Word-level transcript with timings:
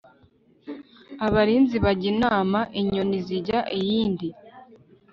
abalinzi 1.27 1.77
bajya 1.85 2.07
inama 2.13 2.59
inyoni 2.79 3.17
zijya 3.27 3.59
iyindi 3.77 4.27